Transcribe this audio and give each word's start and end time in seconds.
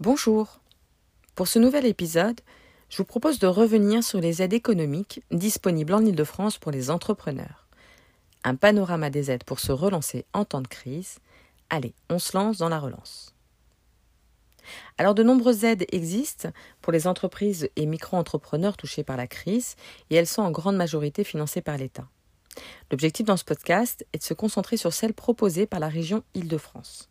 Bonjour. 0.00 0.60
Pour 1.34 1.48
ce 1.48 1.58
nouvel 1.58 1.84
épisode, 1.84 2.40
je 2.88 2.98
vous 2.98 3.04
propose 3.04 3.40
de 3.40 3.48
revenir 3.48 4.04
sur 4.04 4.20
les 4.20 4.42
aides 4.42 4.52
économiques 4.52 5.24
disponibles 5.32 5.92
en 5.92 6.06
Ile-de-France 6.06 6.56
pour 6.56 6.70
les 6.70 6.90
entrepreneurs. 6.90 7.66
Un 8.44 8.54
panorama 8.54 9.10
des 9.10 9.32
aides 9.32 9.42
pour 9.42 9.58
se 9.58 9.72
relancer 9.72 10.24
en 10.34 10.44
temps 10.44 10.60
de 10.60 10.68
crise. 10.68 11.18
Allez, 11.68 11.94
on 12.10 12.20
se 12.20 12.36
lance 12.36 12.58
dans 12.58 12.68
la 12.68 12.78
relance. 12.78 13.34
Alors 14.98 15.16
de 15.16 15.24
nombreuses 15.24 15.64
aides 15.64 15.86
existent 15.90 16.50
pour 16.80 16.92
les 16.92 17.08
entreprises 17.08 17.68
et 17.74 17.84
micro-entrepreneurs 17.84 18.76
touchés 18.76 19.02
par 19.02 19.16
la 19.16 19.26
crise 19.26 19.74
et 20.10 20.14
elles 20.14 20.28
sont 20.28 20.42
en 20.42 20.52
grande 20.52 20.76
majorité 20.76 21.24
financées 21.24 21.60
par 21.60 21.76
l'État. 21.76 22.06
L'objectif 22.92 23.26
dans 23.26 23.36
ce 23.36 23.44
podcast 23.44 24.06
est 24.12 24.18
de 24.18 24.22
se 24.22 24.34
concentrer 24.34 24.76
sur 24.76 24.92
celles 24.92 25.12
proposées 25.12 25.66
par 25.66 25.80
la 25.80 25.88
région 25.88 26.22
Île-de-France. 26.34 27.08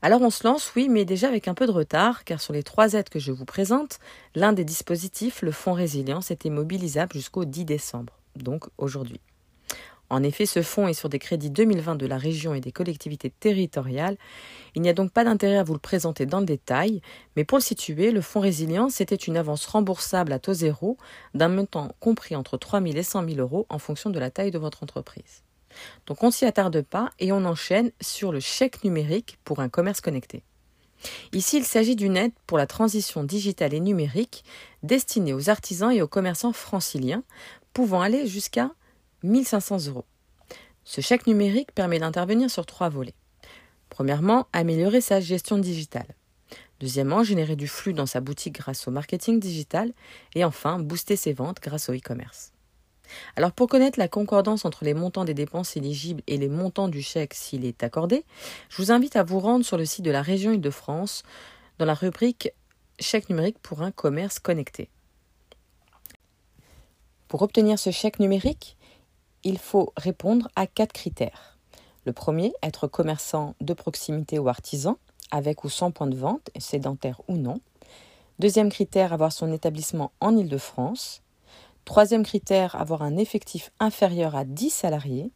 Alors 0.00 0.22
on 0.22 0.30
se 0.30 0.46
lance, 0.46 0.72
oui, 0.76 0.88
mais 0.88 1.04
déjà 1.04 1.26
avec 1.26 1.48
un 1.48 1.54
peu 1.54 1.66
de 1.66 1.72
retard, 1.72 2.22
car 2.22 2.40
sur 2.40 2.52
les 2.52 2.62
trois 2.62 2.92
aides 2.92 3.08
que 3.08 3.18
je 3.18 3.32
vous 3.32 3.44
présente, 3.44 3.98
l'un 4.36 4.52
des 4.52 4.64
dispositifs, 4.64 5.42
le 5.42 5.50
Fonds 5.50 5.72
Résilience, 5.72 6.30
était 6.30 6.50
mobilisable 6.50 7.14
jusqu'au 7.14 7.44
10 7.44 7.64
décembre, 7.64 8.12
donc 8.36 8.66
aujourd'hui. 8.78 9.20
En 10.08 10.22
effet, 10.22 10.46
ce 10.46 10.62
fonds 10.62 10.86
est 10.86 10.94
sur 10.94 11.08
des 11.08 11.18
crédits 11.18 11.50
2020 11.50 11.96
de 11.96 12.06
la 12.06 12.16
région 12.16 12.54
et 12.54 12.60
des 12.60 12.70
collectivités 12.72 13.28
territoriales. 13.28 14.16
Il 14.76 14.82
n'y 14.82 14.88
a 14.88 14.94
donc 14.94 15.12
pas 15.12 15.24
d'intérêt 15.24 15.58
à 15.58 15.64
vous 15.64 15.74
le 15.74 15.80
présenter 15.80 16.26
dans 16.26 16.40
le 16.40 16.46
détail, 16.46 17.02
mais 17.36 17.44
pour 17.44 17.58
le 17.58 17.62
situer, 17.62 18.12
le 18.12 18.20
fonds 18.20 18.40
résilience 18.40 18.94
c'était 18.94 19.16
une 19.16 19.36
avance 19.36 19.66
remboursable 19.66 20.32
à 20.32 20.38
taux 20.38 20.54
zéro 20.54 20.96
d'un 21.34 21.48
montant 21.48 21.90
compris 21.98 22.36
entre 22.36 22.56
3 22.56 22.80
000 22.80 22.94
et 22.94 23.02
100 23.02 23.28
000 23.28 23.40
euros 23.40 23.66
en 23.68 23.78
fonction 23.78 24.10
de 24.10 24.18
la 24.18 24.30
taille 24.30 24.52
de 24.52 24.58
votre 24.58 24.84
entreprise. 24.84 25.42
Donc 26.06 26.22
on 26.22 26.30
s'y 26.30 26.44
attarde 26.44 26.82
pas 26.82 27.10
et 27.18 27.32
on 27.32 27.44
enchaîne 27.44 27.90
sur 28.00 28.32
le 28.32 28.40
chèque 28.40 28.84
numérique 28.84 29.38
pour 29.44 29.60
un 29.60 29.68
commerce 29.68 30.00
connecté. 30.00 30.42
Ici, 31.32 31.58
il 31.58 31.64
s'agit 31.64 31.96
d'une 31.96 32.16
aide 32.16 32.32
pour 32.46 32.58
la 32.58 32.66
transition 32.66 33.22
digitale 33.22 33.74
et 33.74 33.80
numérique 33.80 34.44
destinée 34.82 35.32
aux 35.32 35.48
artisans 35.48 35.92
et 35.92 36.02
aux 36.02 36.08
commerçants 36.08 36.52
franciliens, 36.52 37.22
pouvant 37.72 38.02
aller 38.02 38.26
jusqu'à 38.26 38.72
1500 39.22 39.86
euros. 39.86 40.04
Ce 40.84 41.00
chèque 41.00 41.26
numérique 41.26 41.72
permet 41.72 41.98
d'intervenir 41.98 42.50
sur 42.50 42.66
trois 42.66 42.88
volets. 42.88 43.14
Premièrement, 43.90 44.48
améliorer 44.52 45.00
sa 45.00 45.20
gestion 45.20 45.58
digitale. 45.58 46.14
Deuxièmement, 46.80 47.24
générer 47.24 47.56
du 47.56 47.66
flux 47.66 47.92
dans 47.92 48.06
sa 48.06 48.20
boutique 48.20 48.54
grâce 48.54 48.86
au 48.86 48.90
marketing 48.90 49.40
digital. 49.40 49.92
Et 50.34 50.44
enfin, 50.44 50.78
booster 50.78 51.16
ses 51.16 51.32
ventes 51.32 51.60
grâce 51.60 51.88
au 51.88 51.94
e-commerce. 51.94 52.52
Alors 53.36 53.52
pour 53.52 53.68
connaître 53.68 53.98
la 53.98 54.08
concordance 54.08 54.64
entre 54.64 54.84
les 54.84 54.94
montants 54.94 55.24
des 55.24 55.34
dépenses 55.34 55.76
éligibles 55.76 56.22
et 56.26 56.36
les 56.36 56.48
montants 56.48 56.88
du 56.88 57.02
chèque 57.02 57.34
s'il 57.34 57.64
est 57.64 57.82
accordé, 57.82 58.24
je 58.68 58.82
vous 58.82 58.92
invite 58.92 59.16
à 59.16 59.22
vous 59.22 59.40
rendre 59.40 59.64
sur 59.64 59.76
le 59.76 59.84
site 59.84 60.04
de 60.04 60.10
la 60.10 60.22
région 60.22 60.52
Île-de-France 60.52 61.22
dans 61.78 61.86
la 61.86 61.94
rubrique 61.94 62.52
Chèque 63.00 63.30
numérique 63.30 63.58
pour 63.62 63.82
un 63.82 63.92
commerce 63.92 64.40
connecté. 64.40 64.90
Pour 67.28 67.42
obtenir 67.42 67.78
ce 67.78 67.90
chèque 67.90 68.18
numérique, 68.18 68.76
il 69.44 69.58
faut 69.58 69.92
répondre 69.96 70.48
à 70.56 70.66
quatre 70.66 70.92
critères. 70.92 71.58
Le 72.04 72.12
premier, 72.12 72.52
être 72.62 72.88
commerçant 72.88 73.54
de 73.60 73.74
proximité 73.74 74.38
ou 74.38 74.48
artisan, 74.48 74.98
avec 75.30 75.62
ou 75.62 75.68
sans 75.68 75.90
point 75.90 76.06
de 76.06 76.16
vente, 76.16 76.50
sédentaire 76.58 77.20
ou 77.28 77.36
non. 77.36 77.60
Deuxième 78.38 78.70
critère, 78.70 79.12
avoir 79.12 79.32
son 79.32 79.52
établissement 79.52 80.10
en 80.20 80.36
Île-de-France. 80.36 81.22
Troisième 81.88 82.22
critère, 82.22 82.76
avoir 82.76 83.00
un 83.00 83.16
effectif 83.16 83.72
inférieur 83.80 84.36
à 84.36 84.44
10 84.44 84.68
salariés. 84.68 85.30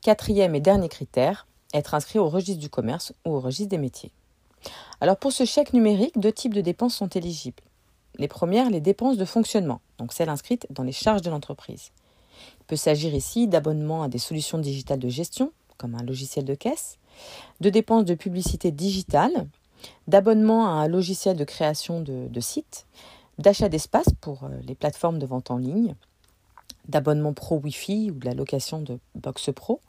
Quatrième 0.00 0.54
et 0.54 0.60
dernier 0.60 0.88
critère, 0.88 1.46
être 1.74 1.92
inscrit 1.92 2.18
au 2.18 2.26
registre 2.30 2.58
du 2.58 2.70
commerce 2.70 3.12
ou 3.26 3.34
au 3.34 3.40
registre 3.40 3.68
des 3.68 3.76
métiers. 3.76 4.12
Alors 5.02 5.18
pour 5.18 5.30
ce 5.30 5.44
chèque 5.44 5.74
numérique, 5.74 6.18
deux 6.18 6.32
types 6.32 6.54
de 6.54 6.62
dépenses 6.62 6.94
sont 6.94 7.08
éligibles. 7.08 7.62
Les 8.16 8.28
premières, 8.28 8.70
les 8.70 8.80
dépenses 8.80 9.18
de 9.18 9.26
fonctionnement, 9.26 9.82
donc 9.98 10.14
celles 10.14 10.30
inscrites 10.30 10.66
dans 10.70 10.84
les 10.84 10.90
charges 10.90 11.20
de 11.20 11.28
l'entreprise. 11.28 11.90
Il 12.60 12.64
peut 12.64 12.76
s'agir 12.76 13.14
ici 13.14 13.46
d'abonnements 13.46 14.04
à 14.04 14.08
des 14.08 14.16
solutions 14.16 14.56
digitales 14.56 15.00
de 15.00 15.10
gestion, 15.10 15.52
comme 15.76 15.94
un 15.94 16.02
logiciel 16.02 16.46
de 16.46 16.54
caisse, 16.54 16.96
de 17.60 17.68
dépenses 17.68 18.06
de 18.06 18.14
publicité 18.14 18.70
digitale, 18.70 19.46
d'abonnements 20.08 20.64
à 20.64 20.82
un 20.82 20.88
logiciel 20.88 21.36
de 21.36 21.44
création 21.44 22.00
de, 22.00 22.26
de 22.28 22.40
sites, 22.40 22.86
d'achat 23.42 23.68
d'espace 23.68 24.08
pour 24.20 24.44
euh, 24.44 24.48
les 24.62 24.74
plateformes 24.74 25.18
de 25.18 25.26
vente 25.26 25.50
en 25.50 25.58
ligne, 25.58 25.94
d'abonnement 26.88 27.34
pro 27.34 27.58
Wi-Fi 27.58 28.10
ou 28.10 28.14
de 28.14 28.24
la 28.24 28.34
location 28.34 28.80
de 28.80 28.98
box 29.14 29.50
pro, 29.54 29.80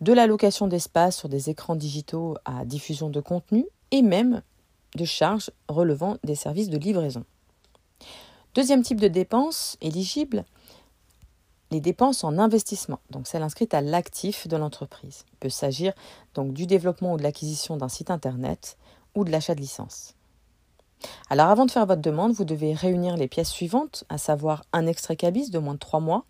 de 0.00 0.12
la 0.12 0.26
location 0.26 0.66
d'espace 0.66 1.16
sur 1.16 1.28
des 1.28 1.48
écrans 1.48 1.76
digitaux 1.76 2.36
à 2.44 2.64
diffusion 2.64 3.08
de 3.08 3.20
contenu 3.20 3.64
et 3.92 4.02
même 4.02 4.42
de 4.96 5.04
charges 5.04 5.50
relevant 5.68 6.16
des 6.24 6.34
services 6.34 6.68
de 6.68 6.78
livraison. 6.78 7.24
Deuxième 8.54 8.82
type 8.82 9.00
de 9.00 9.08
dépenses 9.08 9.78
éligibles, 9.80 10.44
les 11.70 11.80
dépenses 11.80 12.22
en 12.24 12.36
investissement, 12.38 12.98
donc 13.10 13.26
celles 13.26 13.42
inscrites 13.42 13.72
à 13.72 13.80
l'actif 13.80 14.46
de 14.46 14.56
l'entreprise. 14.56 15.24
Il 15.32 15.38
peut 15.38 15.48
s'agir 15.48 15.94
donc 16.34 16.52
du 16.52 16.66
développement 16.66 17.14
ou 17.14 17.16
de 17.16 17.22
l'acquisition 17.22 17.76
d'un 17.76 17.88
site 17.88 18.10
internet 18.10 18.76
ou 19.14 19.24
de 19.24 19.30
l'achat 19.30 19.54
de 19.54 19.60
licence. 19.60 20.14
Alors 21.30 21.48
avant 21.48 21.66
de 21.66 21.70
faire 21.70 21.86
votre 21.86 22.02
demande, 22.02 22.32
vous 22.32 22.44
devez 22.44 22.74
réunir 22.74 23.16
les 23.16 23.28
pièces 23.28 23.50
suivantes, 23.50 24.04
à 24.08 24.18
savoir 24.18 24.64
un 24.72 24.86
extrait 24.86 25.16
cabis 25.16 25.50
de 25.50 25.58
moins 25.58 25.74
de 25.74 25.78
3 25.78 26.00
mois, 26.00 26.24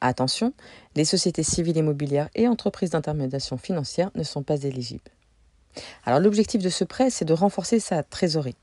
Attention, 0.01 0.53
les 0.95 1.05
sociétés 1.05 1.43
civiles 1.43 1.77
immobilières 1.77 2.29
et 2.35 2.47
entreprises 2.47 2.91
d'intermédiation 2.91 3.57
financière 3.57 4.11
ne 4.15 4.23
sont 4.23 4.43
pas 4.43 4.61
éligibles. 4.61 5.09
Alors 6.05 6.19
l'objectif 6.19 6.61
de 6.61 6.69
ce 6.69 6.83
prêt, 6.83 7.09
c'est 7.09 7.25
de 7.25 7.33
renforcer 7.33 7.79
sa 7.79 8.03
trésorerie 8.03 8.55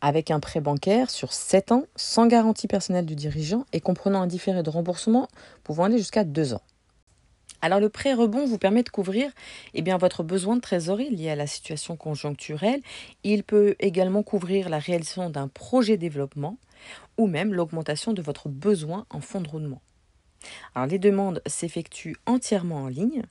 avec 0.00 0.30
un 0.30 0.40
prêt 0.40 0.60
bancaire 0.60 1.10
sur 1.10 1.32
7 1.32 1.72
ans, 1.72 1.84
sans 1.96 2.26
garantie 2.26 2.68
personnelle 2.68 3.06
du 3.06 3.14
dirigeant 3.14 3.64
et 3.72 3.80
comprenant 3.80 4.22
un 4.22 4.26
différé 4.26 4.62
de 4.62 4.70
remboursement 4.70 5.28
pouvant 5.64 5.84
aller 5.84 5.98
jusqu'à 5.98 6.24
2 6.24 6.54
ans. 6.54 6.62
Alors 7.62 7.80
le 7.80 7.88
prêt 7.88 8.12
rebond 8.12 8.46
vous 8.46 8.58
permet 8.58 8.82
de 8.82 8.90
couvrir 8.90 9.30
eh 9.74 9.82
votre 9.82 10.22
besoin 10.22 10.56
de 10.56 10.60
trésorerie 10.60 11.10
lié 11.10 11.30
à 11.30 11.36
la 11.36 11.46
situation 11.46 11.96
conjoncturelle. 11.96 12.80
Il 13.24 13.42
peut 13.44 13.74
également 13.80 14.22
couvrir 14.22 14.68
la 14.68 14.78
réalisation 14.78 15.30
d'un 15.30 15.48
projet 15.48 15.96
développement 15.96 16.58
ou 17.16 17.26
même 17.26 17.54
l'augmentation 17.54 18.12
de 18.12 18.22
votre 18.22 18.48
besoin 18.48 19.06
en 19.10 19.20
fonds 19.20 19.40
de 19.40 19.48
roulement. 19.48 19.80
Alors 20.74 20.86
les 20.86 20.98
demandes 20.98 21.42
s'effectuent 21.46 22.16
entièrement 22.26 22.82
en 22.82 22.88
ligne. 22.88 23.22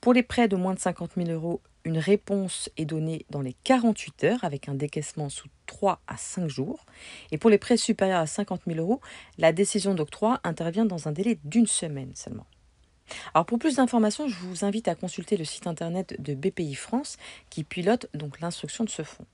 Pour 0.00 0.12
les 0.12 0.22
prêts 0.22 0.48
de 0.48 0.56
moins 0.56 0.74
de 0.74 0.78
50 0.78 1.12
000 1.16 1.30
euros, 1.30 1.60
une 1.84 1.98
réponse 1.98 2.68
est 2.76 2.84
donnée 2.84 3.24
dans 3.30 3.40
les 3.40 3.54
48 3.64 4.24
heures 4.24 4.44
avec 4.44 4.68
un 4.68 4.74
décaissement 4.74 5.28
sous 5.28 5.48
3 5.66 6.00
à 6.06 6.16
5 6.16 6.48
jours. 6.48 6.84
Et 7.30 7.38
pour 7.38 7.50
les 7.50 7.58
prêts 7.58 7.76
supérieurs 7.76 8.20
à 8.20 8.26
50 8.26 8.62
000 8.66 8.78
euros, 8.78 9.00
la 9.38 9.52
décision 9.52 9.94
d'octroi 9.94 10.40
intervient 10.44 10.84
dans 10.84 11.08
un 11.08 11.12
délai 11.12 11.38
d'une 11.44 11.66
semaine 11.66 12.12
seulement. 12.14 12.46
Alors 13.32 13.46
pour 13.46 13.58
plus 13.58 13.76
d'informations, 13.76 14.28
je 14.28 14.36
vous 14.36 14.64
invite 14.64 14.88
à 14.88 14.94
consulter 14.94 15.36
le 15.36 15.44
site 15.44 15.66
internet 15.66 16.20
de 16.20 16.34
BPI 16.34 16.74
France 16.74 17.16
qui 17.50 17.64
pilote 17.64 18.06
donc 18.14 18.40
l'instruction 18.40 18.84
de 18.84 18.90
ce 18.90 19.02
fonds. 19.02 19.26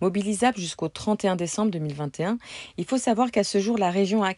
Mobilisable 0.00 0.56
jusqu'au 0.56 0.88
31 0.88 1.36
décembre 1.36 1.70
2021, 1.72 2.38
il 2.78 2.84
faut 2.84 2.96
savoir 2.96 3.30
qu'à 3.30 3.44
ce 3.44 3.58
jour, 3.58 3.76
la 3.76 3.90
région 3.90 4.24
a 4.24 4.34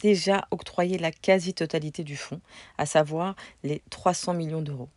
déjà 0.00 0.48
octroyé 0.50 0.98
la 0.98 1.12
quasi-totalité 1.12 2.02
du 2.02 2.16
fonds, 2.16 2.40
à 2.76 2.86
savoir 2.86 3.36
les 3.62 3.82
300 3.90 4.34
millions 4.34 4.62
d'euros. 4.62 4.88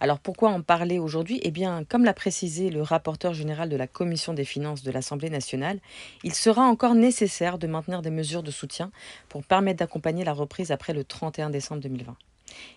Alors 0.00 0.18
pourquoi 0.18 0.50
en 0.50 0.62
parler 0.62 0.98
aujourd'hui? 0.98 1.40
Eh 1.42 1.50
bien, 1.50 1.84
comme 1.84 2.04
l'a 2.04 2.14
précisé 2.14 2.70
le 2.70 2.82
rapporteur 2.82 3.34
général 3.34 3.68
de 3.68 3.76
la 3.76 3.86
Commission 3.86 4.34
des 4.34 4.44
finances 4.44 4.82
de 4.82 4.90
l'Assemblée 4.90 5.30
nationale, 5.30 5.78
il 6.24 6.34
sera 6.34 6.62
encore 6.62 6.94
nécessaire 6.94 7.58
de 7.58 7.66
maintenir 7.66 8.02
des 8.02 8.10
mesures 8.10 8.42
de 8.42 8.50
soutien 8.50 8.90
pour 9.28 9.44
permettre 9.44 9.78
d'accompagner 9.78 10.24
la 10.24 10.32
reprise 10.32 10.72
après 10.72 10.92
le 10.92 11.04
31 11.04 11.50
décembre 11.50 11.82
2020. 11.82 12.16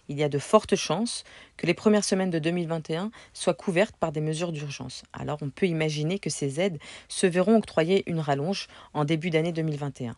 Il 0.07 0.17
y 0.17 0.23
a 0.23 0.29
de 0.29 0.39
fortes 0.39 0.75
chances 0.75 1.23
que 1.57 1.67
les 1.67 1.73
premières 1.73 2.03
semaines 2.03 2.29
de 2.29 2.39
2021 2.39 3.11
soient 3.33 3.53
couvertes 3.53 3.95
par 3.97 4.11
des 4.11 4.21
mesures 4.21 4.51
d'urgence. 4.51 5.03
Alors 5.13 5.39
on 5.41 5.49
peut 5.49 5.67
imaginer 5.67 6.19
que 6.19 6.29
ces 6.29 6.59
aides 6.59 6.79
se 7.07 7.27
verront 7.27 7.57
octroyer 7.57 8.03
une 8.09 8.19
rallonge 8.19 8.67
en 8.93 9.05
début 9.05 9.29
d'année 9.29 9.51
2021. 9.51 10.15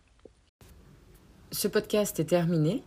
Ce 1.52 1.68
podcast 1.68 2.20
est 2.20 2.26
terminé. 2.26 2.84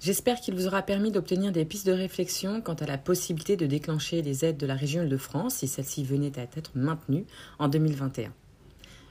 J'espère 0.00 0.40
qu'il 0.40 0.54
vous 0.54 0.66
aura 0.66 0.80
permis 0.80 1.10
d'obtenir 1.10 1.52
des 1.52 1.66
pistes 1.66 1.86
de 1.86 1.92
réflexion 1.92 2.62
quant 2.62 2.74
à 2.74 2.86
la 2.86 2.96
possibilité 2.96 3.58
de 3.58 3.66
déclencher 3.66 4.22
les 4.22 4.46
aides 4.46 4.56
de 4.56 4.66
la 4.66 4.74
région 4.74 5.02
Île-de-France 5.02 5.56
si 5.56 5.68
celles-ci 5.68 6.04
venaient 6.04 6.38
à 6.38 6.42
être 6.42 6.70
maintenues 6.74 7.26
en 7.58 7.68
2021. 7.68 8.32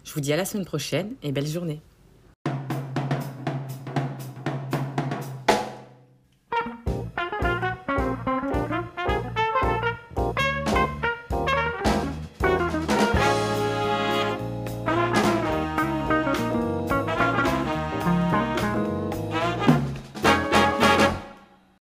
Je 0.04 0.14
vous 0.14 0.20
dis 0.20 0.34
à 0.34 0.38
la 0.38 0.46
semaine 0.46 0.66
prochaine 0.66 1.14
et 1.22 1.32
belle 1.32 1.46
journée. 1.46 1.80